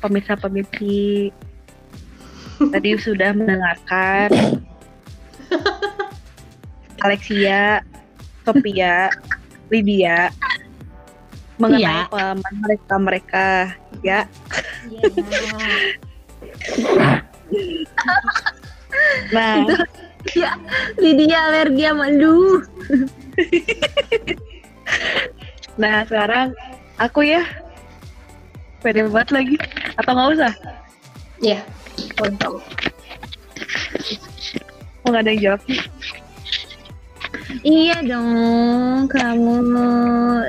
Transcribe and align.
Halo 0.00 0.16
pemirsa 0.16 0.32
pemirsi. 0.32 1.28
Tadi 2.56 2.96
sudah 2.96 3.36
mendengarkan 3.36 4.32
Alexia, 7.04 7.84
Sophia, 8.40 9.12
Lydia 9.68 10.32
mengenai 11.60 11.84
Iya. 11.84 12.08
pengalaman 12.08 12.54
mereka 12.64 12.94
mereka 12.96 13.46
ya. 14.00 14.24
Nah, 19.36 19.68
Lydia 20.96 21.38
alergi 21.44 21.84
sama 21.84 22.08
lu. 22.08 22.64
nah 25.76 26.08
sekarang 26.08 26.56
aku 26.96 27.20
ya 27.28 27.44
pede 28.80 29.04
banget 29.12 29.28
lagi 29.36 29.56
atau 29.98 30.10
nggak 30.14 30.30
usah? 30.36 30.52
Iya. 31.40 31.60
Untuk. 32.20 32.62
Oh 35.02 35.08
nggak 35.08 35.22
ada 35.24 35.30
yang 35.32 35.42
jawab 35.42 35.60
sih. 35.66 35.80
Iya 37.60 37.98
dong, 38.06 39.10
kamu 39.10 39.54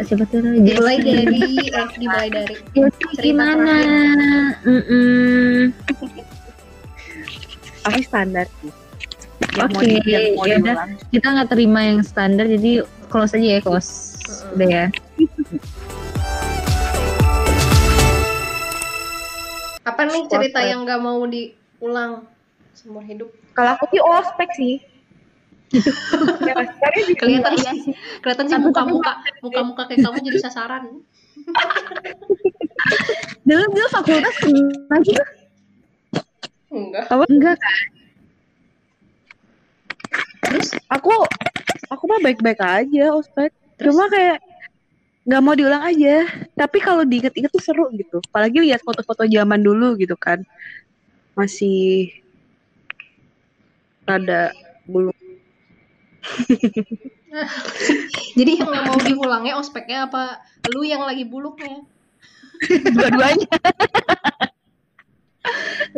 siapa 0.06 0.24
tuh? 0.30 0.42
Dimulai 0.64 1.02
dari, 1.02 1.42
eh, 1.60 1.88
dimulai 1.98 2.30
dari. 2.30 2.56
Gimana? 3.20 3.76
Mm-mm. 4.64 5.74
Pasti 7.82 8.02
standar 8.06 8.46
sih. 8.62 8.72
Oke, 9.58 9.98
mau 10.38 10.46
ya 10.46 10.62
udah. 10.62 10.76
Kita 11.10 11.28
nggak 11.34 11.50
terima 11.52 11.80
yang 11.84 12.00
standar, 12.06 12.46
jadi 12.46 12.86
close 13.10 13.34
aja 13.36 13.48
ya 13.58 13.60
close. 13.60 13.92
Udah 14.56 14.68
ya. 14.70 14.86
Apa 19.82 20.02
nih 20.06 20.30
cerita 20.30 20.60
Ospek. 20.62 20.70
yang 20.70 20.80
gak 20.86 21.02
mau 21.02 21.20
diulang 21.26 22.26
seumur 22.74 23.02
hidup? 23.02 23.30
Kalau 23.58 23.74
aku 23.76 23.86
sih 23.90 24.02
ospek 24.02 24.50
sih. 24.54 24.76
ya, 26.48 26.54
sekarang 26.54 27.04
di- 27.08 27.16
Kelihatan 27.16 27.54
ya, 27.58 27.74
kelihatan 28.20 28.46
sih 28.46 28.60
muka-muka 28.60 29.24
muka-muka 29.40 29.88
kayak 29.88 30.04
kamu 30.04 30.18
jadi 30.28 30.40
sasaran. 30.44 30.84
Dulu 33.42 33.64
dulu 33.74 33.88
fakultas 33.90 34.36
lagi 34.90 35.14
Enggak. 36.72 37.06
enggak 37.28 37.56
kan? 37.58 37.80
Terus 40.42 40.70
aku 40.88 41.14
aku 41.90 42.04
mah 42.08 42.20
baik-baik 42.24 42.62
aja 42.62 43.12
ospek 43.12 43.52
cuma 43.78 44.08
kayak 44.08 44.40
nggak 45.32 45.44
mau 45.48 45.56
diulang 45.56 45.80
aja 45.80 46.28
tapi 46.60 46.84
kalau 46.84 47.08
diinget-inget 47.08 47.48
tuh 47.56 47.64
seru 47.64 47.88
gitu 47.96 48.20
apalagi 48.28 48.60
lihat 48.60 48.84
foto-foto 48.84 49.24
zaman 49.24 49.64
dulu 49.64 49.96
gitu 49.96 50.20
kan 50.20 50.44
masih 51.40 52.12
rada 54.04 54.52
bulu 54.84 55.16
jadi 58.38 58.52
yang 58.60 58.76
gak 58.76 58.86
mau 58.92 59.00
diulangnya 59.00 59.56
ospeknya 59.56 60.12
apa 60.12 60.44
lu 60.76 60.84
yang 60.84 61.08
lagi 61.08 61.24
buluknya? 61.24 61.80
dua-duanya 62.94 63.50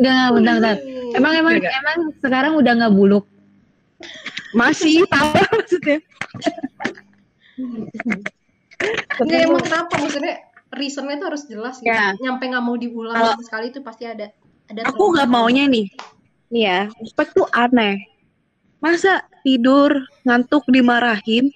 enggak, 0.00 0.28
bentar, 0.32 0.54
bentar. 0.56 0.76
Emang 1.12 1.32
emang 1.36 1.60
Enggak. 1.60 1.76
emang 1.76 1.98
sekarang 2.24 2.56
udah 2.56 2.72
nggak 2.80 2.96
buluk. 2.96 3.28
masih 4.54 5.02
tahu 5.10 5.34
maksudnya 5.34 5.98
Enggak 9.20 9.40
emang 9.44 9.62
kenapa 9.62 9.92
maksudnya 9.98 10.34
reasonnya 10.70 11.16
tuh 11.18 11.26
harus 11.30 11.44
jelas 11.46 11.76
gitu. 11.78 11.90
Ya. 11.90 12.14
Nyampe 12.18 12.44
nggak 12.50 12.64
mau 12.64 12.74
diulang 12.74 13.14
Kalau- 13.14 13.38
sekali 13.42 13.66
itu 13.70 13.80
pasti 13.80 14.04
ada 14.04 14.30
ada 14.64 14.80
aku 14.88 15.12
nggak 15.12 15.28
maunya 15.28 15.68
nih 15.68 15.86
nih 16.48 16.62
ya 16.64 16.80
ospek 16.96 17.36
tuh 17.36 17.44
aneh 17.52 18.00
masa 18.80 19.20
tidur 19.42 19.92
ngantuk 20.24 20.64
dimarahin 20.68 21.52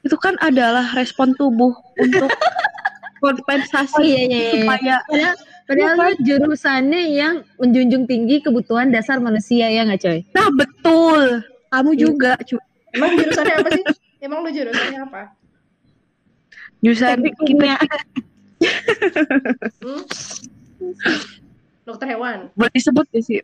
itu 0.00 0.16
kan 0.16 0.38
adalah 0.38 0.86
respon 0.94 1.34
tubuh 1.34 1.74
untuk 1.98 2.30
kompensasi 3.22 3.98
Oh 3.98 4.04
iya 4.06 4.20
iya 4.24 4.38
iya. 4.38 4.52
supaya 4.54 4.96
Padahal, 5.02 5.34
padahal 5.66 5.94
lu 5.98 6.08
jurusannya 6.22 7.02
yang 7.12 7.34
menjunjung 7.58 8.06
tinggi 8.06 8.38
kebutuhan 8.38 8.88
dasar 8.88 9.18
manusia 9.18 9.66
ya 9.68 9.82
nggak 9.84 10.00
coy? 10.00 10.18
Nah 10.32 10.48
betul, 10.54 11.42
kamu 11.68 11.90
juga 11.98 12.38
cu. 12.40 12.56
Emang 12.94 13.18
jurusannya 13.18 13.54
apa 13.58 13.68
sih? 13.74 13.84
Emang 14.22 14.46
lu 14.46 14.50
jurusannya 14.54 15.00
apa? 15.04 15.22
Jurusan 16.78 17.18
kimia 17.42 17.76
Hmm? 19.78 20.02
Dokter 21.84 22.06
hewan. 22.08 22.50
boleh 22.52 22.72
disebut 22.74 23.06
ya 23.08 23.20
sih. 23.20 23.40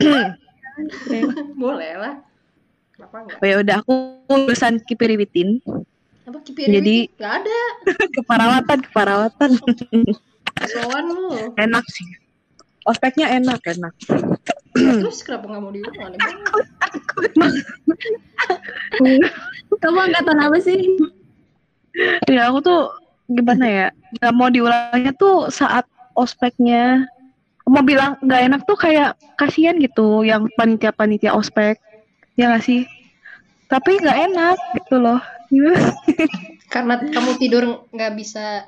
Boleh 1.54 1.92
lah. 1.94 2.14
Kenapa 2.90 3.16
enggak? 3.20 3.38
Oh 3.38 3.46
ya 3.46 3.56
udah 3.60 3.76
aku 3.78 3.92
jurusan 4.26 4.80
kipiribitin, 4.82 5.60
Apa 6.24 6.40
kipiri 6.40 6.80
Jadi- 6.80 7.12
Enggak 7.12 7.34
ada. 7.40 7.60
keperawatan 8.16 8.78
keperawatan 8.82 9.50
Soan 10.64 11.04
lu. 11.06 11.52
enak 11.54 11.84
sih. 11.86 12.08
Ospeknya 12.84 13.28
enak 13.30 13.60
enak. 13.66 13.92
Terus 14.74 15.22
kenapa 15.22 15.46
nggak 15.46 15.62
mau 15.62 15.70
diulang? 15.70 15.94
Aneh 16.00 16.18
banget. 16.18 16.66
Kamu 19.76 19.98
angkatan 20.00 20.38
apa 20.40 20.58
sih? 20.58 20.80
Ya 22.26 22.50
aku 22.50 22.58
tuh 22.64 22.82
gimana 23.30 23.64
ya, 23.64 23.86
nggak 24.20 24.34
mau 24.34 24.48
diulangnya 24.50 25.12
tuh 25.16 25.48
saat 25.48 25.86
ospeknya 26.14 27.06
mau 27.64 27.80
bilang 27.80 28.20
nggak 28.20 28.42
enak 28.50 28.60
tuh 28.68 28.76
kayak 28.76 29.16
kasihan 29.40 29.80
gitu 29.80 30.20
yang 30.20 30.44
panitia-panitia 30.60 31.32
ospek 31.32 31.80
ya 32.36 32.52
nggak 32.52 32.60
sih 32.60 32.84
tapi 33.72 33.96
nggak 33.96 34.20
enak 34.28 34.58
gitu 34.76 35.00
loh 35.00 35.16
Gimana? 35.54 35.78
Karena 36.74 36.94
kamu 36.98 37.30
tidur 37.38 37.64
nggak 37.94 38.12
bisa 38.18 38.66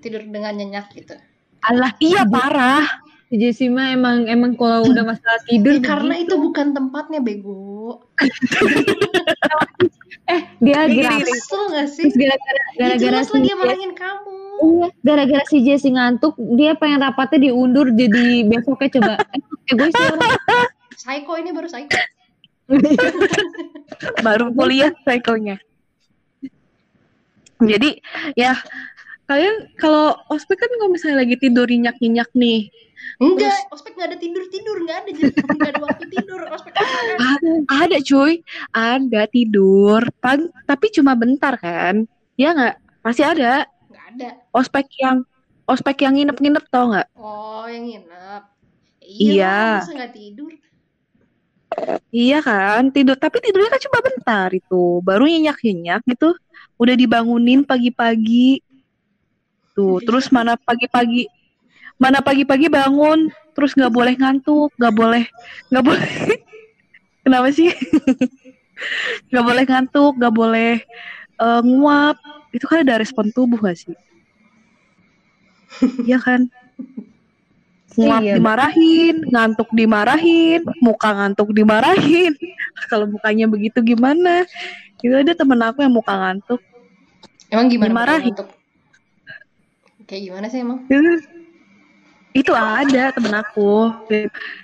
tidur 0.00 0.24
dengan 0.24 0.56
nyenyak 0.56 0.88
gitu. 0.96 1.14
Alah 1.66 1.92
iya 2.00 2.24
parah 2.24 2.84
Si 3.26 3.42
Jessi 3.42 3.66
mah 3.66 3.90
emang 3.90 4.30
emang 4.30 4.54
kalau 4.54 4.86
udah 4.86 5.02
masalah 5.02 5.42
tidur 5.50 5.82
Ya, 5.82 5.82
karena 5.82 6.14
itu 6.14 6.38
bukan 6.38 6.70
tempatnya 6.70 7.18
bego. 7.18 8.06
eh 10.26 10.42
dia 10.58 10.80
gini. 10.86 11.22
Kesel 11.22 11.62
nggak 11.70 11.86
sih? 11.88 12.06
Gara-gara 12.10 12.60
Ya, 12.76 12.92
gara-gara 12.92 13.18
si 13.22 13.36
Jess- 13.40 13.56
marahin 13.56 13.92
kamu. 13.94 14.34
Iya, 14.56 14.86
gara-gara 15.00 15.44
si 15.46 15.58
Jessi 15.62 15.88
ngantuk, 15.92 16.34
dia 16.56 16.72
pengen 16.74 17.00
rapatnya 17.00 17.50
diundur 17.50 17.92
jadi 17.92 18.44
besoknya 18.44 18.88
coba. 19.00 19.12
Eh, 19.66 19.74
egois 19.74 19.90
ya 19.90 20.14
orang. 20.14 20.38
Psycho 20.94 21.32
ini 21.36 21.50
baru 21.50 21.66
psycho. 21.66 21.98
baru 24.26 24.50
kuliah 24.50 24.90
psikonya 25.02 25.56
jadi 27.56 28.02
ya 28.34 28.58
kalian 29.26 29.56
kalau 29.78 30.14
ospek 30.30 30.58
kan 30.58 30.70
kalau 30.78 30.90
misalnya 30.90 31.26
lagi 31.26 31.36
tidur 31.38 31.66
nyenyak 31.66 31.98
nyenyak 31.98 32.30
nih. 32.34 32.70
Enggak, 33.16 33.70
ospek 33.72 33.96
nggak 33.96 34.08
ada 34.12 34.18
tidur 34.18 34.44
tidur 34.50 34.76
nggak 34.82 34.98
ada 35.04 35.10
jadi 35.12 35.32
nggak 35.32 35.72
ada 35.72 35.82
waktu 35.82 36.04
tidur. 36.10 36.40
Ospek 36.52 36.72
apa? 36.74 36.98
Ah, 37.22 37.38
ada 37.86 37.98
cuy. 38.02 38.32
Ada 38.72 39.22
tidur. 39.30 40.00
Pag- 40.20 40.52
tapi 40.68 40.86
cuma 40.92 41.12
bentar 41.16 41.54
kan? 41.56 42.04
Ya 42.36 42.52
nggak? 42.52 42.76
Pasti 43.00 43.22
ada. 43.22 43.64
Nggak 43.88 44.06
ada. 44.16 44.28
ospek 44.52 44.86
yang 45.00 45.22
ospek 45.66 45.96
yang 46.06 46.14
nginep-nginep 46.16 46.64
tau 46.70 46.92
nggak? 46.92 47.08
Oh 47.16 47.64
yang 47.66 47.84
nginep. 47.86 48.42
Iya. 49.06 49.82
masa 49.82 49.92
nggak 49.94 50.14
tidur? 50.14 50.52
iya 52.10 52.38
kan? 52.40 52.88
Tidur 52.90 53.16
tapi 53.20 53.42
tidurnya 53.42 53.70
kan 53.74 53.82
cuma 53.82 53.98
bentar 54.02 54.48
itu. 54.50 55.00
Baru 55.04 55.28
nyenyak 55.28 55.60
nyenyak 55.62 56.02
gitu. 56.08 56.34
Udah 56.76 56.94
dibangunin 56.96 57.64
pagi-pagi 57.64 58.65
tuh 59.76 60.00
terus 60.00 60.32
mana 60.32 60.56
pagi-pagi 60.56 61.28
mana 62.00 62.24
pagi-pagi 62.24 62.72
bangun 62.72 63.28
terus 63.52 63.76
nggak 63.76 63.92
boleh 63.92 64.16
ngantuk 64.16 64.72
nggak 64.80 64.94
boleh 64.96 65.24
nggak 65.68 65.84
boleh. 65.84 66.10
Kenapa 67.26 67.50
sih? 67.50 67.74
Nggak 69.32 69.44
boleh 69.44 69.64
ngantuk 69.66 70.12
nggak 70.14 70.34
boleh 70.36 70.72
eh, 71.42 71.60
nguap. 71.64 72.16
Itu 72.54 72.70
kan 72.70 72.86
ada 72.86 73.02
respon 73.02 73.34
tubuh 73.34 73.58
gak 73.58 73.74
sih? 73.76 73.96
Iya 76.06 76.22
kan? 76.22 76.46
Nguap 77.96 78.22
Iya. 78.22 78.36
dimarahin 78.36 79.16
ngantuk 79.32 79.68
dimarahin 79.72 80.60
muka 80.84 81.10
ngantuk 81.16 81.50
dimarahin. 81.50 82.36
Kalau 82.92 83.08
mukanya 83.08 83.48
begitu 83.48 83.80
gimana? 83.82 84.44
Itu 85.00 85.16
ada 85.16 85.32
temen 85.34 85.58
aku 85.64 85.82
yang 85.82 85.96
muka 85.96 86.14
ngantuk. 86.14 86.60
Emang 87.50 87.66
gimana? 87.72 87.90
Dimarahin. 87.90 88.34
Kayak 90.06 90.22
gimana 90.30 90.46
sih 90.46 90.62
emang? 90.62 90.86
itu, 90.86 91.18
itu 92.32 92.52
ada 92.54 93.10
temen 93.10 93.34
aku. 93.34 93.90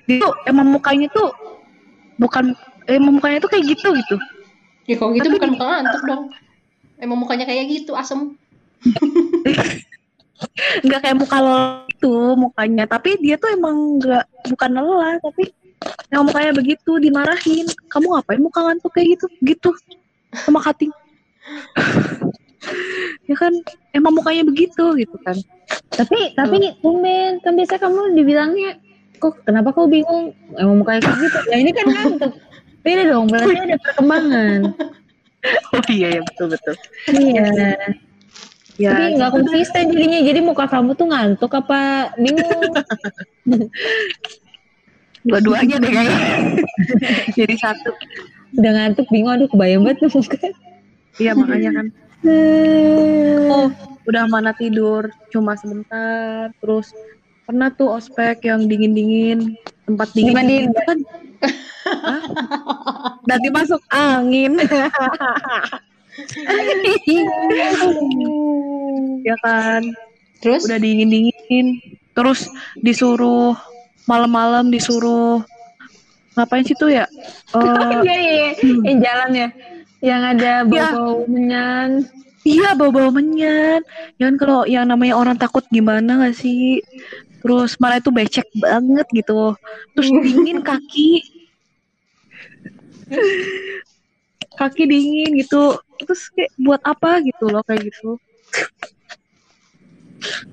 Dia 0.06 0.22
tuh 0.22 0.32
emang 0.46 0.70
mukanya 0.70 1.10
tuh 1.10 1.34
bukan 2.16 2.54
emang 2.86 3.18
mukanya 3.18 3.42
tuh 3.42 3.50
kayak 3.50 3.74
gitu 3.74 3.90
gitu. 3.94 4.16
Ya 4.86 4.94
kalau 4.98 5.14
gitu 5.14 5.30
Tapi 5.30 5.36
bukan 5.38 5.50
muka 5.58 5.64
ngantuk 5.66 6.02
dong. 6.06 6.22
Emang 7.02 7.18
mukanya 7.18 7.44
kayak 7.46 7.66
gitu 7.70 7.92
asem. 7.98 8.38
nggak 10.82 11.00
kayak 11.06 11.18
muka 11.18 11.38
lo 11.38 11.86
begitu 11.86 12.14
mukanya. 12.38 12.84
Tapi 12.86 13.18
dia 13.18 13.38
tuh 13.38 13.50
emang 13.54 13.98
nggak 13.98 14.24
bukan 14.50 14.70
lelah 14.74 15.14
tapi 15.22 15.50
yang 16.14 16.26
mukanya 16.26 16.52
begitu 16.54 16.92
dimarahin. 17.02 17.66
Kamu 17.90 18.14
ngapain 18.14 18.42
muka 18.42 18.62
ngantuk 18.62 18.94
kayak 18.94 19.18
gitu 19.18 19.26
gitu? 19.42 19.70
Sama 20.32 20.62
kating 20.62 20.94
ya 23.26 23.36
kan 23.36 23.52
emang 23.92 24.12
mukanya 24.14 24.42
begitu 24.46 24.94
gitu 24.94 25.16
kan 25.22 25.36
Tapi 25.92 26.32
tapi 26.32 26.72
tumben 26.80 27.40
kan 27.40 27.52
biasa 27.56 27.80
kamu 27.80 28.12
dibilangnya 28.14 28.76
kok 29.16 29.40
kenapa 29.46 29.70
kau 29.70 29.86
bingung 29.86 30.34
emang 30.58 30.82
mukanya 30.82 31.00
kayak 31.06 31.18
gitu. 31.22 31.38
Ya 31.48 31.56
ini 31.62 31.70
kan 31.70 31.86
ngantuk. 31.86 32.32
Beda 32.82 33.02
dong, 33.06 33.30
berarti 33.30 33.54
ada 33.54 33.76
perkembangan. 33.78 34.60
oh 35.74 35.84
iya 35.86 36.18
ya 36.18 36.20
betul 36.26 36.46
betul 36.50 36.74
Iya. 37.06 37.46
ya 38.76 38.90
Tapi 38.90 39.04
nggak 39.14 39.30
konsisten 39.32 39.84
jadinya. 39.94 40.20
Jadi 40.26 40.40
muka 40.42 40.64
kamu 40.66 40.90
tuh 40.98 41.06
ngantuk 41.08 41.52
apa 41.54 42.10
bingung? 42.18 42.72
dua-duanya 45.22 45.78
deh 45.78 45.86
kayaknya 45.86 46.18
jadi 47.38 47.54
satu 47.54 47.94
Udah 48.52 48.70
ngantuk 48.74 49.06
bingung. 49.08 49.32
Aduh 49.32 49.48
kebayang 49.48 49.80
banget 49.86 50.04
tuh 50.04 50.10
muka. 50.12 50.36
iya 51.16 51.32
makanya 51.32 51.70
kan 51.72 51.86
oh 52.26 53.69
udah 54.08 54.24
mana 54.30 54.54
tidur 54.54 55.10
cuma 55.30 55.58
sebentar. 55.58 56.50
Terus 56.62 56.94
pernah 57.46 57.69
tuh 57.74 57.94
ospek 57.98 58.46
yang 58.46 58.66
dingin 58.70 58.92
dingin. 58.94 59.40
Tempat 59.86 60.08
dingin 60.14 60.70
itu 60.70 60.80
kan 60.86 60.98
nanti 63.26 63.48
masuk 63.50 63.80
angin. 63.90 64.58
Ya 69.24 69.32
kan? 69.40 69.80
Terus? 70.44 70.69
Udah 70.69 70.76
dingin 70.76 71.08
dingin 71.08 71.80
terus 72.12 72.44
disuruh 72.84 73.56
malam-malam 74.04 74.69
disuruh 74.69 75.40
ngapain 76.36 76.69
sih 76.69 76.76
tuh 76.76 76.92
ya? 76.92 77.08
Iya. 78.04 78.60
Yang 78.60 78.98
jalan 79.00 79.30
ya. 79.32 79.48
Yang 80.02 80.22
ada 80.37 80.52
bau-bau 80.66 81.25
menyan. 81.31 81.90
Iya 82.43 82.75
bau-bau 82.75 83.14
menyan. 83.14 83.87
Jangan 84.19 84.34
kalau 84.34 84.60
yang 84.66 84.90
namanya 84.90 85.14
orang 85.14 85.38
takut 85.38 85.62
gimana 85.70 86.26
gak 86.26 86.34
sih? 86.34 86.82
Terus 87.38 87.78
malah 87.78 88.02
itu 88.02 88.10
becek 88.10 88.46
banget 88.58 89.06
gitu. 89.14 89.54
Terus 89.94 90.08
dingin 90.10 90.58
kaki. 90.58 91.22
kaki 94.58 94.82
dingin 94.90 95.38
gitu. 95.38 95.78
Terus 96.02 96.26
kayak 96.34 96.50
buat 96.58 96.82
apa 96.82 97.22
gitu 97.22 97.46
loh 97.46 97.62
kayak 97.62 97.87
gitu. 97.87 98.19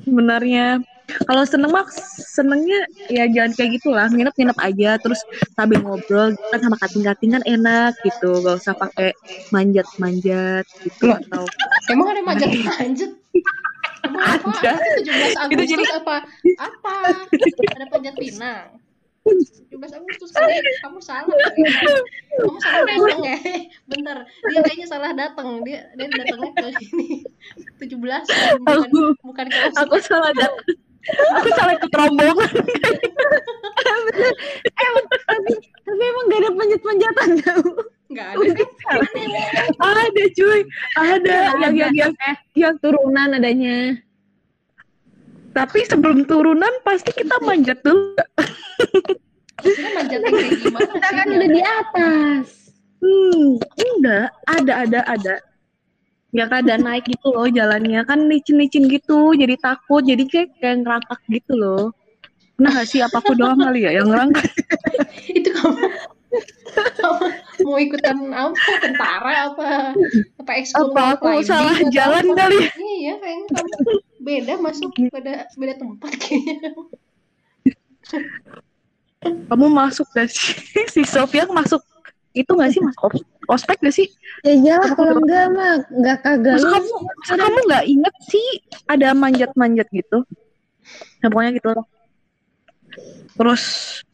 Sebenarnya 0.05 0.81
kalau 1.25 1.43
seneng 1.43 1.71
mah 1.71 1.85
senengnya 2.29 2.79
ya 3.07 3.25
jangan 3.27 3.51
kayak 3.53 3.69
gitulah 3.79 4.07
nginep-nginep 4.09 4.57
aja 4.59 4.97
terus 4.99 5.19
sambil 5.53 5.79
ngobrol 5.81 6.33
gitu 6.33 6.45
kan 6.49 6.59
sama 6.59 6.77
kating-kating 6.77 7.31
kan 7.33 7.43
enak 7.45 7.93
gitu 8.01 8.29
gak 8.41 8.59
usah 8.59 8.73
pakai 8.73 9.13
manjat-manjat 9.49 10.65
gitu 10.81 11.09
Loh. 11.09 11.17
atau 11.17 11.43
emang 11.89 12.07
ada 12.13 12.21
manjat-manjat? 12.21 13.11
Emang 13.99 14.23
apa? 14.23 14.47
Ada. 14.63 14.73
Itu 14.95 15.11
17 15.11 15.11
Itu 15.11 15.39
Agustus 15.43 15.67
jadi- 15.67 15.91
apa? 15.99 16.15
Apa? 16.55 16.95
Ada 17.75 17.85
panjat 17.91 18.15
pinang. 18.15 18.79
17 19.27 19.75
Agustus 19.75 20.29
kali 20.31 20.55
kamu 20.79 20.99
salah. 21.03 21.27
Kamu 21.27 22.57
salah 22.63 22.81
datang 22.87 23.19
ya. 23.21 23.37
Bentar, 23.91 24.17
dia 24.23 24.59
kayaknya 24.63 24.87
salah 24.87 25.11
datang. 25.11 25.61
Dia 25.67 25.91
dia 25.93 26.07
datangnya 26.09 26.49
ke 26.55 26.67
ini. 26.79 27.27
17 27.75 27.91
bukan 27.99 28.87
Aku- 28.87 29.15
bukan 29.19 29.45
ke 29.51 29.59
aku 29.75 29.95
salah 29.99 30.31
datang 30.31 30.63
aku 31.07 31.49
salah 31.55 31.73
ikut 31.75 31.91
rombongan. 31.93 32.53
Tapi, 35.29 35.53
tapi 35.85 36.03
emang 36.03 36.25
gak 36.27 36.39
ada 36.41 36.49
panjat-panjatan 36.57 37.29
tau. 37.45 37.63
Enggak 38.09 38.27
ada 38.35 40.01
ada 40.09 40.23
cuy. 40.33 40.59
Ada. 40.97 41.37
Yang 41.61 41.73
yang 41.77 41.93
yang 41.93 42.13
eh, 42.25 42.35
yang 42.57 42.73
turunan 42.81 43.37
adanya. 43.37 44.01
tapi 45.49 45.81
sebelum 45.85 46.23
turunan 46.29 46.71
pasti 46.85 47.09
kita 47.13 47.41
manjat 47.41 47.81
dulu. 47.81 48.13
Maksudnya 49.59 49.91
manjatnya 49.97 50.29
kayak 50.29 50.53
gimana 50.61 50.89
Kita 50.93 51.09
kan 51.09 51.27
udah 51.27 51.49
di 51.49 51.61
atas. 51.63 52.45
hmm 53.01 53.47
enggak. 53.77 54.27
Ada 54.45 54.73
ada 54.85 54.99
ada 55.09 55.33
ya 56.29 56.45
kada 56.45 56.77
naik 56.77 57.09
gitu 57.09 57.33
loh 57.33 57.49
jalannya 57.49 58.01
kan 58.05 58.29
licin-licin 58.29 58.85
gitu 58.85 59.33
jadi 59.33 59.57
takut 59.57 60.05
jadi 60.05 60.23
kayak 60.29 60.49
kayak 60.61 60.77
ngerangkak 60.85 61.19
gitu 61.29 61.53
loh 61.57 61.83
Pernah 62.59 62.75
gak 62.75 62.91
sih 62.91 62.99
apa 62.99 63.23
aku 63.23 63.39
doang 63.39 63.55
kali 63.55 63.87
ya 63.87 63.95
yang 63.95 64.11
ngerangkak 64.11 64.51
Itu 65.37 65.49
kamu 65.55 65.79
kamu 67.01 67.25
mau 67.65 67.77
ikutan 67.81 68.17
apa? 68.29 68.53
Tentara 68.85 69.33
apa? 69.49 69.97
Apa 70.37 70.51
ekskul 70.61 70.93
apa 70.93 71.17
aku 71.17 71.41
salah 71.41 71.73
jalan 71.89 72.21
apa? 72.29 72.37
kali 72.37 72.57
ya? 72.61 72.69
Iya, 72.77 73.13
kayaknya 73.17 73.45
kamu 73.49 73.71
beda 74.19 74.53
masuk 74.61 74.91
beda 75.09 75.33
beda 75.57 75.73
tempat 75.81 76.11
kayaknya. 76.21 76.69
kamu 79.49 79.65
masuk 79.67 80.07
gak 80.15 80.29
sih 80.31 80.55
si 80.93 81.01
Sofia 81.03 81.49
masuk 81.49 81.81
itu 82.37 82.51
gak 82.53 82.69
sih 82.69 82.81
masuk 82.83 83.01
os- 83.09 83.27
ospek 83.49 83.77
gak 83.81 83.95
sih 83.95 84.07
Ya 84.45 84.53
iyalah 84.53 84.93
kalau 84.93 85.17
enggak 85.19 85.45
mah 85.51 85.81
enggak 85.89 86.17
kagak 86.21 86.53
Masa 86.55 86.67
kamu, 86.69 86.89
masa 87.17 87.33
kamu 87.35 87.57
nggak 87.67 87.85
inget 87.89 88.15
sih 88.29 88.47
ada 88.85 89.07
manjat-manjat 89.17 89.87
gitu? 89.91 90.23
Nah, 91.19 91.27
pokoknya 91.27 91.51
gitu 91.59 91.67
loh. 91.75 91.85
Terus 93.35 93.63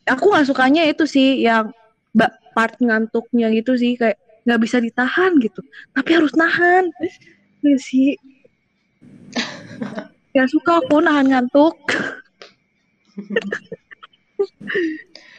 aku 0.08 0.24
nggak 0.32 0.48
sukanya 0.50 0.84
itu 0.90 1.04
sih 1.06 1.44
yang 1.44 1.70
part 2.56 2.80
ngantuknya 2.80 3.52
gitu 3.52 3.76
sih 3.76 4.00
kayak 4.00 4.16
nggak 4.48 4.62
bisa 4.64 4.78
ditahan 4.80 5.36
gitu. 5.44 5.60
Tapi 5.92 6.10
harus 6.16 6.34
nahan. 6.34 6.88
Ya 7.62 7.78
sih. 7.78 8.16
Ya 10.32 10.44
suka 10.48 10.80
aku 10.84 11.04
nahan 11.04 11.28
ngantuk. 11.30 11.76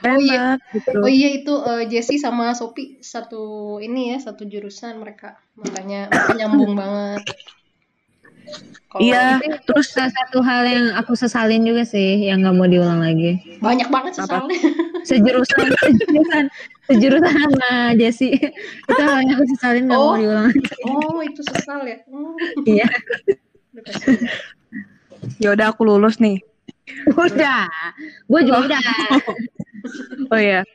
Oh 0.02 0.18
iya. 0.18 0.60
Gitu. 0.70 0.98
Oh 0.98 1.08
iya 1.08 1.28
itu 1.32 1.52
eh, 1.52 1.84
Jessie 1.88 2.16
sama 2.16 2.52
Sopi 2.52 3.00
satu 3.00 3.76
ini 3.78 4.12
ya, 4.12 4.18
satu 4.22 4.44
jurusan 4.44 5.00
mereka. 5.00 5.36
Makanya 5.54 6.06
nyambung 6.32 6.76
banget. 6.80 7.22
Kalau 8.86 9.02
Iya, 9.02 9.42
Itu 9.42 9.58
terus 9.66 9.90
salah 9.90 10.14
satu 10.14 10.38
hal 10.38 10.62
yang 10.64 10.86
aku 10.94 11.12
sesalin 11.12 11.66
juga 11.66 11.82
sih 11.82 12.22
yang 12.22 12.40
nggak 12.40 12.54
mau 12.54 12.64
diulang 12.64 13.02
lagi. 13.02 13.58
banyak 13.58 13.90
banget 13.90 14.12
Apa? 14.22 14.46
soalnya. 14.46 14.60
Sejurusan 15.06 15.66
sejurusan 15.70 16.44
sejurusan 16.86 17.30
sama 17.34 17.70
Jesse. 17.94 18.34
Itu 18.86 19.02
hal 19.02 19.22
yang 19.22 19.34
aku 19.34 19.44
sesalin 19.54 19.82
nggak 19.86 19.98
Oh. 19.98 20.06
mau 20.08 20.18
diulang 20.18 20.46
lagi. 20.46 20.62
Oh, 20.84 21.18
itu 21.20 21.40
sesal 21.42 21.80
ya. 21.84 21.98
Hmm. 22.06 22.34
Iya. 22.62 22.86
Ya 25.36 25.52
udah 25.52 25.72
aku 25.72 25.84
lulus 25.84 26.16
nih. 26.16 26.40
Udah. 27.14 27.66
Gue 28.26 28.40
juga 28.47 28.59
udah. 28.66 28.81
Oh 30.35 30.40
iya. 30.40 30.66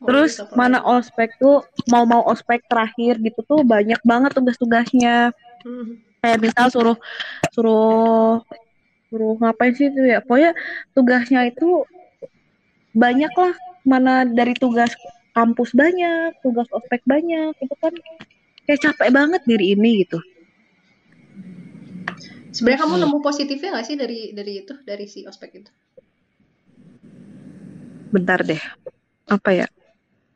Oh, 0.00 0.08
Terus 0.08 0.40
itu 0.40 0.44
apa 0.48 0.56
mana 0.56 0.78
ospek 0.80 1.36
tuh 1.36 1.60
mau-mau 1.92 2.24
ospek 2.32 2.64
terakhir 2.64 3.20
gitu 3.20 3.44
tuh 3.44 3.60
banyak 3.60 4.00
banget 4.08 4.32
tugas-tugasnya. 4.32 5.36
Kayak 6.24 6.38
misal 6.40 6.66
suruh 6.72 6.96
suruh 7.52 8.40
suruh 9.12 9.34
ngapain 9.36 9.76
sih 9.76 9.92
itu 9.92 10.00
ya? 10.00 10.24
Pokoknya 10.24 10.56
tugasnya 10.96 11.40
itu 11.52 11.84
banyak 12.96 13.32
lah. 13.36 13.54
Mana 13.82 14.22
dari 14.24 14.54
tugas 14.56 14.94
kampus 15.36 15.74
banyak, 15.74 16.38
tugas 16.40 16.68
ospek 16.70 17.02
banyak, 17.04 17.52
itu 17.58 17.74
kan 17.82 17.92
kayak 18.68 18.80
capek 18.80 19.10
banget 19.10 19.42
diri 19.44 19.74
ini 19.74 20.06
gitu. 20.06 20.22
Sebenarnya 22.52 22.84
kamu 22.84 22.94
nemu 23.00 23.18
positifnya 23.24 23.72
nggak 23.72 23.86
sih 23.88 23.96
dari 23.96 24.36
dari 24.36 24.52
itu, 24.60 24.76
dari 24.84 25.08
si 25.08 25.24
ospek 25.24 25.64
itu? 25.64 25.72
Bentar 28.12 28.44
deh. 28.44 28.60
Apa 29.32 29.56
ya? 29.56 29.66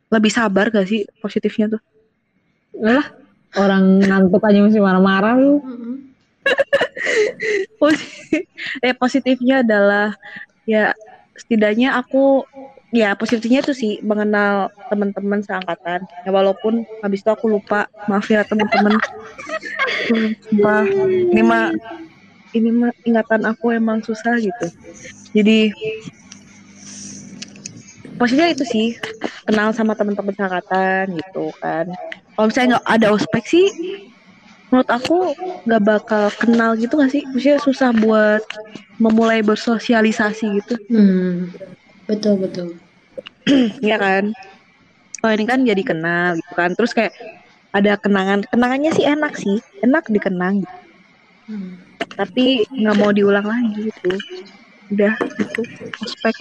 Lebih 0.08 0.32
sabar 0.32 0.72
gak 0.72 0.88
sih 0.88 1.04
positifnya 1.20 1.76
tuh? 1.76 1.82
Lah, 2.80 3.04
orang 3.60 4.00
ngantuk 4.00 4.40
aja 4.40 4.64
masih 4.64 4.80
marah-marah 4.80 5.36
lu. 5.36 5.60
Eh 8.86 8.94
positifnya 8.96 9.60
adalah 9.60 10.16
ya 10.64 10.96
setidaknya 11.36 11.98
aku 11.98 12.46
ya 12.94 13.12
positifnya 13.18 13.60
itu 13.60 13.74
sih 13.76 13.92
mengenal 14.00 14.72
teman-teman 14.88 15.44
seangkatan 15.44 16.06
ya 16.24 16.30
walaupun 16.32 16.86
habis 17.02 17.20
itu 17.20 17.30
aku 17.30 17.50
lupa 17.50 17.90
maaf 18.08 18.24
ya 18.30 18.46
teman-teman 18.46 18.96
sumpah. 20.48 20.86
ini 21.34 21.42
mah 21.42 21.74
ini 22.54 22.70
mah 22.70 22.92
ingatan 23.02 23.42
aku 23.48 23.74
emang 23.74 24.02
susah 24.04 24.38
gitu 24.38 24.66
jadi 25.34 25.70
positifnya 28.16 28.54
itu 28.56 28.64
sih 28.64 28.88
kenal 29.44 29.70
sama 29.76 29.92
teman-teman 29.94 30.32
seangkatan 30.34 31.16
gitu 31.16 31.52
kan 31.60 31.86
kalau 32.36 32.46
misalnya 32.48 32.68
nggak 32.76 32.86
ada 32.88 33.06
ospek 33.12 33.44
sih 33.44 33.66
menurut 34.72 34.88
aku 34.90 35.16
nggak 35.68 35.82
bakal 35.84 36.24
kenal 36.42 36.74
gitu 36.74 36.98
gak 36.98 37.12
sih 37.14 37.22
maksudnya 37.30 37.58
susah 37.62 37.90
buat 37.94 38.42
memulai 38.98 39.44
bersosialisasi 39.44 40.46
gitu 40.62 40.74
Hmm. 40.90 41.52
Betul 42.06 42.38
betul. 42.38 42.78
ya 43.82 43.98
kan 43.98 44.30
oh 45.26 45.30
ini 45.34 45.44
kan 45.46 45.66
jadi 45.66 45.82
kenal 45.82 46.38
gitu 46.38 46.52
kan 46.54 46.70
terus 46.78 46.94
kayak 46.94 47.14
ada 47.74 47.98
kenangan 47.98 48.46
kenangannya 48.46 48.90
sih 48.94 49.04
enak 49.04 49.34
sih 49.36 49.58
enak 49.84 50.06
dikenang 50.08 50.62
gitu. 50.64 50.76
Hmm. 51.46 51.78
tapi 52.18 52.66
nggak 52.74 52.96
mau 52.98 53.14
diulang 53.14 53.46
lagi 53.46 53.90
gitu 53.90 54.18
udah 54.90 55.14
ospek 56.02 56.36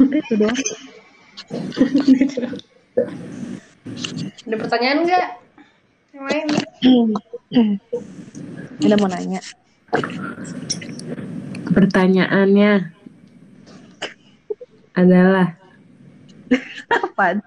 Udah, 0.00 0.18
itu 0.18 0.34
doang 0.40 0.58
Ada 4.40 4.56
pertanyaan 4.56 4.98
nggak? 5.04 5.26
Yang 6.10 6.24
lain? 6.24 6.46
ada 8.86 8.96
mau 8.96 9.08
nanya 9.10 9.40
Pertanyaannya 11.70 12.72
adalah 14.96 15.54
apa 16.90 17.38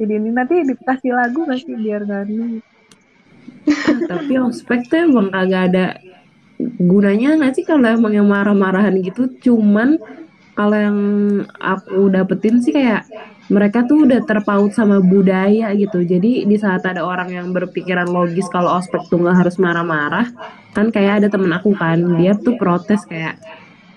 jadi 0.00 0.16
ini 0.16 0.30
nanti 0.32 0.64
dikasih 0.64 1.12
lagu 1.12 1.44
gak 1.44 1.60
sih 1.60 1.76
biar 1.76 2.06
nyanyi 2.08 2.62
"Ah, 3.68 3.98
tapi 4.08 4.40
ospek 4.40 4.88
tuh 4.88 4.98
emang 5.08 5.28
kagak 5.34 5.62
ada 5.72 5.86
gunanya 6.60 7.36
nggak 7.40 7.52
sih 7.56 7.64
kalau 7.64 7.88
emang 7.88 8.12
yang 8.16 8.28
marah-marahan 8.28 8.94
gitu? 9.00 9.28
Cuman 9.40 9.96
kalau 10.58 10.76
yang 10.76 10.98
aku 11.56 12.08
dapetin 12.12 12.60
sih 12.64 12.72
kayak 12.74 13.08
mereka 13.50 13.82
tuh 13.88 14.06
udah 14.06 14.20
terpaut 14.22 14.70
sama 14.70 15.02
budaya 15.02 15.74
gitu. 15.74 16.04
Jadi 16.06 16.46
di 16.46 16.56
saat 16.60 16.86
ada 16.86 17.02
orang 17.02 17.34
yang 17.34 17.46
berpikiran 17.50 18.06
logis 18.06 18.46
kalau 18.52 18.78
ospek 18.78 19.10
tuh 19.10 19.18
nggak 19.22 19.36
harus 19.46 19.56
marah-marah 19.58 20.26
kan 20.70 20.86
kayak 20.94 21.24
ada 21.24 21.28
temen 21.32 21.50
aku 21.50 21.74
kan 21.74 21.98
dia 22.14 22.38
tuh 22.38 22.54
protes 22.54 23.02
kayak 23.10 23.42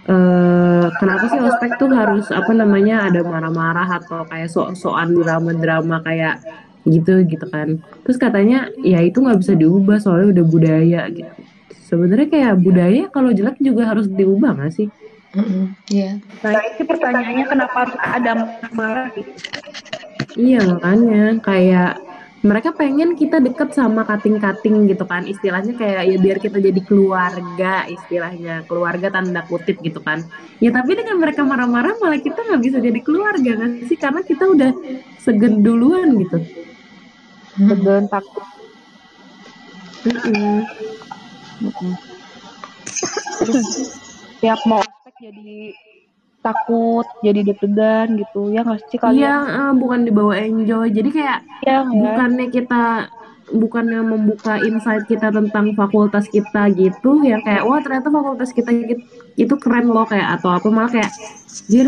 eh 0.04 0.86
kenapa 1.00 1.26
sih 1.32 1.40
ospek 1.40 1.80
tuh 1.80 1.88
harus 1.94 2.28
apa 2.34 2.52
namanya 2.52 3.08
ada 3.08 3.24
marah-marah 3.24 3.88
atau 4.04 4.28
kayak 4.28 4.52
sok-sokan 4.52 5.16
drama-drama 5.16 6.04
kayak 6.04 6.44
gitu 6.84 7.24
gitu 7.24 7.46
kan. 7.48 7.80
Terus 8.04 8.18
katanya 8.20 8.68
ya 8.84 9.00
itu 9.00 9.24
nggak 9.24 9.40
bisa 9.40 9.54
diubah 9.56 9.98
soalnya 10.04 10.40
udah 10.40 10.46
budaya 10.48 11.02
gitu. 11.12 11.34
Sebenarnya 11.88 12.28
kayak 12.32 12.54
budaya 12.60 13.04
kalau 13.14 13.30
jelek 13.32 13.60
juga 13.62 13.94
harus 13.94 14.10
diubah 14.10 14.58
nggak 14.58 14.74
sih? 14.74 14.88
Mm-mm. 15.34 15.74
Iya. 15.90 16.22
nah 16.46 16.62
itu 16.62 16.86
pertanyaannya 16.86 17.46
kenapa 17.50 17.76
harus 17.86 17.98
ada 17.98 18.32
marah 18.70 19.10
gitu? 19.18 19.32
Iya 20.38 20.62
makanya. 20.78 21.42
Kayak 21.42 21.92
mereka 22.44 22.70
pengen 22.76 23.16
kita 23.16 23.40
deket 23.42 23.74
sama 23.74 24.06
kating-kating 24.06 24.86
gitu 24.94 25.10
kan. 25.10 25.26
Istilahnya 25.26 25.74
kayak 25.74 26.02
ya 26.06 26.18
biar 26.22 26.38
kita 26.38 26.62
jadi 26.62 26.82
keluarga 26.86 27.90
istilahnya. 27.90 28.62
Keluarga 28.70 29.10
tanda 29.10 29.42
kutip 29.50 29.82
gitu 29.82 30.04
kan. 30.06 30.22
Ya 30.62 30.70
tapi 30.70 30.94
dengan 30.94 31.18
mereka 31.18 31.42
marah-marah 31.42 31.98
malah 31.98 32.22
kita 32.22 32.38
nggak 32.38 32.62
bisa 32.62 32.78
jadi 32.78 33.00
keluarga 33.02 33.52
kan 33.58 33.70
sih? 33.90 33.98
Karena 33.98 34.22
kita 34.22 34.44
udah 34.50 34.72
segen 35.18 35.66
duluan 35.66 36.14
gitu 36.20 36.46
Segan 37.54 38.04
takut 38.08 38.46
Mm-mm. 40.04 40.66
Mm-mm. 41.62 41.94
terus 43.40 43.64
tiap 44.44 44.60
mau 44.68 44.82
ospek 44.82 45.16
jadi 45.22 45.72
takut 46.44 47.08
jadi 47.24 47.40
deg-degan 47.42 48.20
gitu 48.20 48.52
ya 48.52 48.68
nggak 48.68 48.84
sih 48.92 49.00
kalian 49.00 49.48
Iya, 49.48 49.64
eh, 49.64 49.74
bukan 49.74 50.04
dibawa 50.04 50.34
enjoy. 50.36 50.92
Jadi 50.92 51.10
kayak 51.10 51.40
nggak? 51.64 51.96
bukannya 51.96 52.46
kita 52.52 52.84
bukannya 53.54 54.00
membuka 54.04 54.60
insight 54.60 55.08
kita 55.08 55.32
tentang 55.32 55.72
fakultas 55.72 56.28
kita 56.28 56.68
gitu 56.74 57.24
yang 57.24 57.40
kayak 57.40 57.64
wah 57.64 57.80
ternyata 57.80 58.10
fakultas 58.10 58.52
kita 58.52 58.72
gitu- 58.74 59.08
itu 59.36 59.54
keren 59.56 59.88
loh 59.88 60.04
kayak 60.04 60.40
atau 60.40 60.52
apa 60.52 60.68
malah 60.68 60.92
kayak 60.92 61.12
jir 61.68 61.88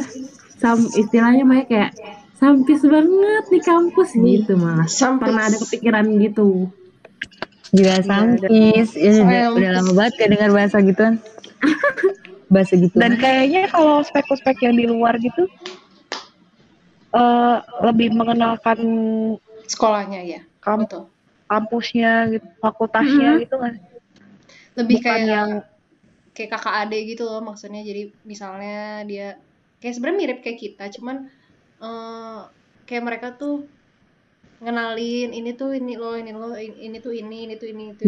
sam 0.56 0.80
istilahnya 0.94 1.44
kayak 1.68 1.92
sampis 2.36 2.84
banget 2.84 3.46
di 3.48 3.60
kampus 3.60 4.10
gitu 4.14 4.54
malah 4.56 4.86
Sampis. 4.86 5.22
pernah 5.24 5.44
ada 5.46 5.58
kepikiran 5.58 6.06
gitu 6.20 6.68
juga 7.72 8.00
sampis 8.02 8.94
ya 8.94 9.12
udah, 9.20 9.44
udah 9.56 9.70
lama 9.74 9.92
banget 9.94 10.14
gak 10.18 10.30
dengar 10.32 10.50
bahasa 10.52 10.78
gituan 10.80 11.14
bahasa 12.54 12.74
gitu 12.76 12.94
dan 12.94 13.18
kayaknya 13.18 13.68
kalau 13.68 14.00
spek-spek 14.00 14.58
yang 14.62 14.76
di 14.76 14.86
luar 14.86 15.16
gitu 15.18 15.48
eh 17.12 17.58
lebih 17.82 18.12
mengenalkan 18.12 18.80
Sekolahnya 19.66 20.22
ya. 20.22 20.42
Kam- 20.62 20.86
Betul. 20.86 21.10
kampusnya 21.48 22.30
gitu 22.30 22.46
fakultasnya 22.60 23.30
Mhm. 23.34 23.42
gitu 23.42 23.56
kan 23.58 23.74
Lebih 24.76 24.96
bukan 25.00 25.10
kayak 25.10 25.26
yang 25.26 25.50
kayak 26.36 26.50
kakak 26.52 26.76
adik 26.84 27.02
gitu 27.16 27.24
loh 27.24 27.40
maksudnya. 27.40 27.80
Jadi 27.80 28.12
misalnya 28.22 29.08
dia 29.08 29.40
kayak 29.80 29.94
sebenarnya 29.96 30.20
mirip 30.20 30.40
kayak 30.44 30.60
kita, 30.60 30.84
cuman 31.00 31.32
eh 31.82 32.40
kayak 32.86 33.04
mereka 33.04 33.28
tuh 33.36 33.66
ngenalin 34.56 35.36
ini 35.36 35.52
tuh 35.52 35.76
ini 35.76 36.00
lo 36.00 36.16
ini 36.16 36.32
lo 36.32 36.56
ini, 36.56 36.88
ini 36.88 36.98
tuh 37.04 37.12
ini 37.12 37.44
ini 37.44 37.54
tuh 37.60 37.68
ini. 37.70 37.92
Itu 37.92 38.08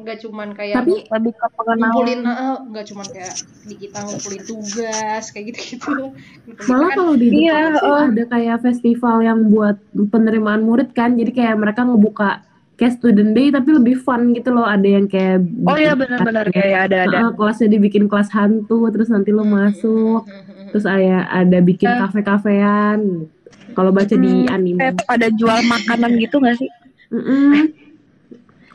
nggak 0.00 0.18
cuman 0.24 0.56
kayak 0.56 0.80
tapi 0.80 1.04
lebih 1.04 1.32
ke 1.36 1.46
ngumpulin 1.52 2.20
pengenalan 2.24 2.24
eh, 2.24 2.56
nggak 2.72 2.84
cuman 2.88 3.06
kayak 3.12 3.34
di 3.68 3.74
kita 3.76 3.98
ngumpulin 4.00 4.42
tugas 4.48 5.24
kayak 5.28 5.44
gitu 5.52 5.60
gitu 5.76 5.92
malah 6.72 6.90
kalau 6.96 7.14
di 7.20 7.26
Iya, 7.44 7.76
oh. 7.84 8.08
ada 8.08 8.24
kayak 8.32 8.64
festival 8.64 9.20
yang 9.20 9.52
buat 9.52 9.76
penerimaan 9.92 10.64
murid 10.64 10.96
kan 10.96 11.20
jadi 11.20 11.30
kayak 11.36 11.56
mereka 11.60 11.84
ngebuka 11.84 12.40
kayak 12.78 12.94
student 12.94 13.34
day 13.34 13.50
tapi 13.50 13.74
lebih 13.74 13.98
fun 13.98 14.30
gitu 14.32 14.54
loh. 14.54 14.62
Ada 14.64 14.86
yang 14.86 15.06
kayak 15.10 15.42
oh 15.66 15.76
iya 15.76 15.92
benar-benar. 15.98 16.46
kayak 16.54 16.78
ada 16.88 16.96
ada. 17.10 17.16
Heeh, 17.26 17.30
kelasnya 17.34 17.68
dibikin 17.74 18.06
kelas 18.06 18.30
hantu 18.30 18.86
terus 18.94 19.10
nanti 19.10 19.30
lo 19.34 19.42
masuk. 19.42 20.22
terus 20.68 20.84
ada 20.84 21.24
ada 21.32 21.58
bikin 21.64 21.88
Eh. 21.88 21.98
kafe-kafean. 21.98 23.00
Kalau 23.72 23.90
baca 23.90 24.14
di 24.14 24.44
Hmm, 24.46 24.52
anime. 24.52 24.78
kayak 24.78 24.94
pada 25.08 25.26
jual 25.32 25.58
makanan 25.64 26.10
gitu 26.20 26.36
nggak 26.38 26.56
sih? 26.60 26.70
Mm-mm. 27.08 27.72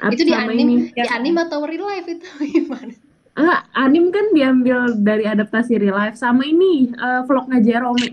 Ap- 0.04 0.12
itu 0.12 0.24
di 0.26 0.34
sama 0.34 0.52
anim 0.52 0.68
ini. 0.68 0.76
di 0.92 1.06
anim 1.06 1.36
atau 1.38 1.60
real 1.64 1.86
life 1.86 2.08
itu? 2.10 2.28
Gimana? 2.54 2.94
Ah, 3.34 3.66
anim 3.74 4.10
kan 4.14 4.30
diambil 4.34 4.94
dari 5.00 5.26
adaptasi 5.26 5.78
real 5.80 5.96
life. 5.96 6.18
Sama 6.18 6.44
ini 6.44 6.92
eh, 6.92 7.22
vlognya 7.30 7.60
Jerome 7.62 8.04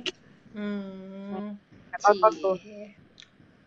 hmm. 0.54 1.56
Apa 2.00 2.28
tuh? 2.36 2.56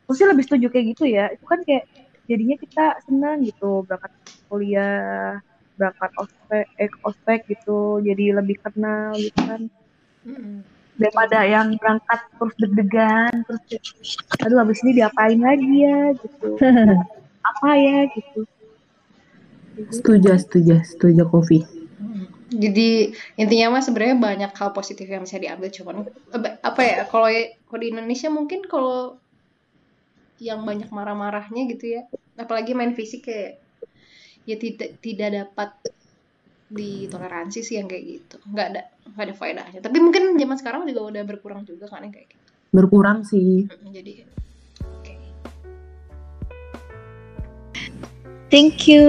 aku 0.03 0.11
sih 0.19 0.25
lebih 0.27 0.43
setuju 0.45 0.67
kayak 0.69 0.85
gitu 0.93 1.03
ya. 1.09 1.31
Itu 1.33 1.45
kan 1.47 1.61
kayak 1.65 1.83
jadinya 2.29 2.55
kita 2.55 2.85
senang 3.03 3.43
gitu 3.43 3.83
berangkat 3.83 4.11
kuliah 4.47 5.39
berangkat 5.75 6.11
ospek 6.21 6.65
eh, 6.77 6.91
ospek 7.03 7.39
gitu 7.49 7.99
jadi 8.05 8.39
lebih 8.39 8.61
kenal 8.61 9.17
gitu 9.17 9.39
kan. 9.43 9.61
Mm-mm. 10.23 10.63
daripada 10.93 11.43
yang 11.43 11.73
berangkat 11.75 12.19
terus 12.37 12.53
deg-degan 12.61 13.33
terus 13.49 13.61
aduh 14.45 14.61
habis 14.61 14.79
ini 14.85 15.01
diapain 15.01 15.41
lagi 15.41 15.73
ya? 15.83 16.13
gitu. 16.15 16.49
Apa 17.49 17.69
ya? 17.75 17.97
gitu. 18.13 18.39
Setuju 19.89 20.37
setuju 20.37 20.75
setuju 20.85 21.23
kopi. 21.27 21.65
Jadi 22.53 23.09
intinya 23.41 23.73
mah 23.73 23.81
sebenarnya 23.81 24.17
banyak 24.21 24.51
hal 24.53 24.69
positif 24.77 25.09
yang 25.09 25.25
bisa 25.25 25.41
diambil 25.41 25.73
cuman 25.73 26.05
eh, 26.05 26.53
apa 26.61 26.81
ya 26.85 26.97
kalau 27.09 27.25
kalau 27.65 27.79
di 27.81 27.89
Indonesia 27.89 28.29
mungkin 28.29 28.61
kalau 28.69 29.17
yang 30.43 30.67
banyak 30.67 30.91
marah-marahnya 30.91 31.71
gitu 31.71 31.99
ya. 31.99 32.01
Apalagi 32.35 32.75
main 32.75 32.91
fisik 32.91 33.31
kayak 33.31 33.63
ya 34.43 34.59
tidak 34.59 34.99
tidak 34.99 35.29
dapat 35.31 35.71
ditoleransi 36.73 37.59
sih 37.63 37.79
yang 37.79 37.87
kayak 37.87 38.03
gitu. 38.19 38.35
Nggak 38.51 38.67
ada 38.75 38.81
nggak 39.13 39.25
ada 39.29 39.35
faedahnya. 39.37 39.79
Tapi 39.79 39.97
mungkin 40.03 40.35
zaman 40.35 40.57
sekarang 40.59 40.81
juga 40.89 41.01
udah 41.07 41.23
berkurang 41.23 41.61
juga 41.63 41.87
kan 41.87 42.03
yang 42.03 42.11
kayak 42.11 42.27
gitu. 42.33 42.49
Berkurang 42.73 43.23
sih. 43.23 43.69
Jadi 43.69 44.25
oke. 44.83 45.13
Thank 48.51 48.89
you 48.89 49.05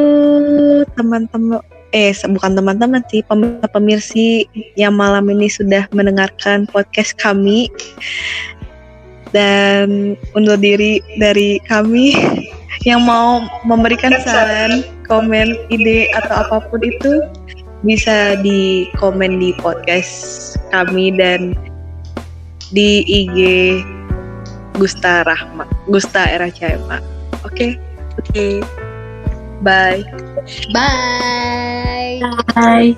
teman-teman. 0.95 1.61
Eh 1.95 2.11
bukan 2.26 2.59
teman-teman 2.59 3.07
sih 3.07 3.23
pem- 3.23 3.62
pemirsi 3.71 4.50
yang 4.75 4.99
malam 4.99 5.31
ini 5.31 5.47
sudah 5.47 5.87
mendengarkan 5.95 6.67
podcast 6.67 7.14
kami 7.23 7.71
dan 9.35 10.14
undur 10.38 10.57
diri 10.57 11.03
dari 11.19 11.59
kami 11.67 12.14
yang 12.87 13.03
mau 13.03 13.43
memberikan 13.67 14.14
saran, 14.23 14.87
komen, 15.11 15.59
ide 15.69 16.07
atau 16.14 16.47
apa 16.47 16.57
pun 16.71 16.81
itu 16.81 17.26
bisa 17.85 18.38
di 18.41 18.88
komen 18.97 19.37
di 19.43 19.53
podcast 19.61 20.57
kami 20.73 21.12
dan 21.12 21.53
di 22.73 23.05
IG 23.05 23.38
Gusta 24.79 25.26
Rahma, 25.26 25.69
Gusta 25.91 26.25
Era 26.31 26.49
Cahema. 26.49 27.03
Oke, 27.45 27.76
oke, 28.17 28.64
bye. 29.61 30.03
bye. 30.73 32.19
Bye 32.55 32.97